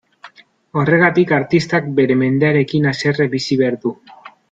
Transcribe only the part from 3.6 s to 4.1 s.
behar du.